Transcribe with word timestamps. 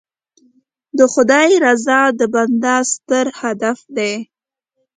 د 0.97 0.99
خدای 1.13 1.51
رضا 1.65 1.99
د 2.19 2.21
بنده 2.33 2.75
ستر 2.93 3.25
هدف 3.41 3.79
دی. 3.97 4.13